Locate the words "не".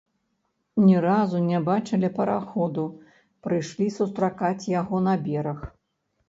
1.49-1.59